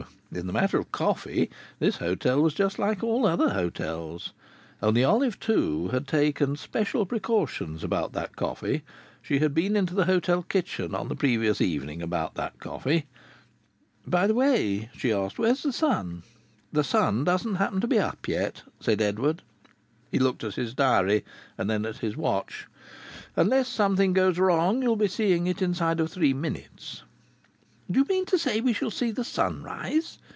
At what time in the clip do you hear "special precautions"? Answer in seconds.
6.55-7.83